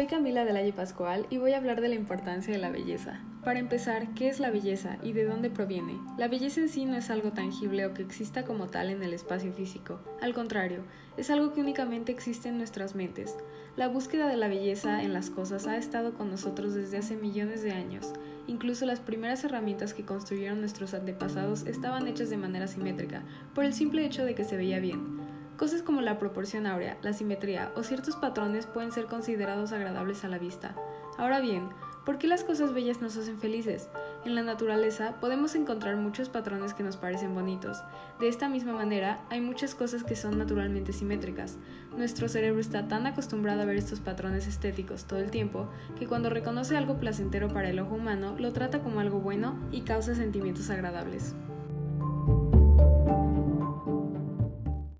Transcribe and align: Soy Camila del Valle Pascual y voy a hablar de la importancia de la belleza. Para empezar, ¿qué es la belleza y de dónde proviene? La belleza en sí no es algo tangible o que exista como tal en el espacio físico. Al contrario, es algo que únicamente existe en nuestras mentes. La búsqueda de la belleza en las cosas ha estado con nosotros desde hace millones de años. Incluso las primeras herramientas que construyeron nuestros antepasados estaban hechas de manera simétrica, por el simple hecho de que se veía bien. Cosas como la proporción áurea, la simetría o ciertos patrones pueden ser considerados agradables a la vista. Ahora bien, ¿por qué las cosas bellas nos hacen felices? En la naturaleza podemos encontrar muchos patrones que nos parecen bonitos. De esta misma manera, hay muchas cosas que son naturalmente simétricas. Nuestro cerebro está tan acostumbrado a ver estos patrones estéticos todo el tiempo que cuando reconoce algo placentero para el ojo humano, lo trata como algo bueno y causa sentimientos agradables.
Soy 0.00 0.06
Camila 0.06 0.46
del 0.46 0.56
Valle 0.56 0.72
Pascual 0.72 1.26
y 1.28 1.36
voy 1.36 1.52
a 1.52 1.58
hablar 1.58 1.82
de 1.82 1.90
la 1.90 1.94
importancia 1.94 2.54
de 2.54 2.58
la 2.58 2.70
belleza. 2.70 3.20
Para 3.44 3.58
empezar, 3.58 4.14
¿qué 4.14 4.30
es 4.30 4.40
la 4.40 4.50
belleza 4.50 4.96
y 5.02 5.12
de 5.12 5.26
dónde 5.26 5.50
proviene? 5.50 6.00
La 6.16 6.26
belleza 6.26 6.62
en 6.62 6.70
sí 6.70 6.86
no 6.86 6.96
es 6.96 7.10
algo 7.10 7.32
tangible 7.32 7.84
o 7.84 7.92
que 7.92 8.00
exista 8.00 8.46
como 8.46 8.68
tal 8.68 8.88
en 8.88 9.02
el 9.02 9.12
espacio 9.12 9.52
físico. 9.52 10.00
Al 10.22 10.32
contrario, 10.32 10.84
es 11.18 11.28
algo 11.28 11.52
que 11.52 11.60
únicamente 11.60 12.12
existe 12.12 12.48
en 12.48 12.56
nuestras 12.56 12.94
mentes. 12.94 13.36
La 13.76 13.88
búsqueda 13.88 14.26
de 14.28 14.38
la 14.38 14.48
belleza 14.48 15.02
en 15.02 15.12
las 15.12 15.28
cosas 15.28 15.66
ha 15.66 15.76
estado 15.76 16.14
con 16.14 16.30
nosotros 16.30 16.72
desde 16.72 16.96
hace 16.96 17.16
millones 17.16 17.62
de 17.62 17.72
años. 17.72 18.14
Incluso 18.46 18.86
las 18.86 19.00
primeras 19.00 19.44
herramientas 19.44 19.92
que 19.92 20.06
construyeron 20.06 20.60
nuestros 20.60 20.94
antepasados 20.94 21.66
estaban 21.66 22.06
hechas 22.06 22.30
de 22.30 22.38
manera 22.38 22.68
simétrica, 22.68 23.22
por 23.54 23.66
el 23.66 23.74
simple 23.74 24.06
hecho 24.06 24.24
de 24.24 24.34
que 24.34 24.44
se 24.44 24.56
veía 24.56 24.80
bien. 24.80 25.20
Cosas 25.60 25.82
como 25.82 26.00
la 26.00 26.18
proporción 26.18 26.66
áurea, 26.66 26.96
la 27.02 27.12
simetría 27.12 27.70
o 27.76 27.82
ciertos 27.82 28.16
patrones 28.16 28.64
pueden 28.64 28.92
ser 28.92 29.04
considerados 29.04 29.72
agradables 29.72 30.24
a 30.24 30.28
la 30.28 30.38
vista. 30.38 30.74
Ahora 31.18 31.38
bien, 31.40 31.68
¿por 32.06 32.16
qué 32.16 32.28
las 32.28 32.44
cosas 32.44 32.72
bellas 32.72 33.02
nos 33.02 33.18
hacen 33.18 33.38
felices? 33.38 33.90
En 34.24 34.34
la 34.34 34.42
naturaleza 34.42 35.16
podemos 35.20 35.54
encontrar 35.54 35.96
muchos 35.96 36.30
patrones 36.30 36.72
que 36.72 36.82
nos 36.82 36.96
parecen 36.96 37.34
bonitos. 37.34 37.84
De 38.20 38.28
esta 38.28 38.48
misma 38.48 38.72
manera, 38.72 39.20
hay 39.28 39.42
muchas 39.42 39.74
cosas 39.74 40.02
que 40.02 40.16
son 40.16 40.38
naturalmente 40.38 40.94
simétricas. 40.94 41.58
Nuestro 41.94 42.30
cerebro 42.30 42.58
está 42.58 42.88
tan 42.88 43.06
acostumbrado 43.06 43.60
a 43.60 43.66
ver 43.66 43.76
estos 43.76 44.00
patrones 44.00 44.46
estéticos 44.46 45.04
todo 45.04 45.18
el 45.18 45.30
tiempo 45.30 45.68
que 45.98 46.06
cuando 46.06 46.30
reconoce 46.30 46.74
algo 46.78 46.98
placentero 46.98 47.48
para 47.48 47.68
el 47.68 47.80
ojo 47.80 47.96
humano, 47.96 48.34
lo 48.38 48.54
trata 48.54 48.80
como 48.80 49.00
algo 49.00 49.20
bueno 49.20 49.58
y 49.70 49.82
causa 49.82 50.14
sentimientos 50.14 50.70
agradables. 50.70 51.34